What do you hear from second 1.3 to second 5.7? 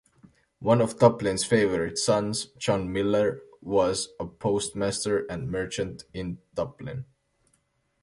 favorite sons, John Miller, was a postmaster and